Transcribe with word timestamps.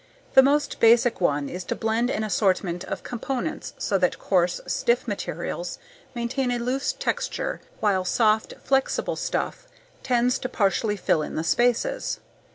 The 0.33 0.41
most 0.41 0.79
basic 0.79 1.21
one 1.21 1.47
is 1.47 1.63
to 1.65 1.75
blend 1.75 2.09
an 2.09 2.23
assortment 2.23 2.83
of 2.85 3.03
components 3.03 3.75
so 3.77 3.99
that 3.99 4.17
coarse, 4.17 4.59
stiff 4.65 5.07
materials 5.07 5.77
maintain 6.15 6.49
a 6.49 6.57
loose 6.57 6.91
texture 6.91 7.61
while 7.81 8.03
soft, 8.03 8.55
flexible 8.63 9.15
stuff 9.15 9.67
tends 10.01 10.39
to 10.39 10.49
partially 10.49 10.97
fill 10.97 11.21
in 11.21 11.35
the 11.35 11.43
spaces. 11.43 12.19